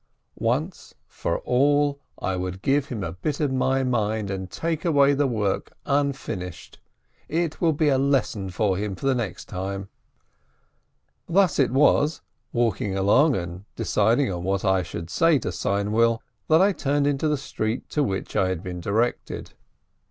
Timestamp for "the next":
9.05-9.45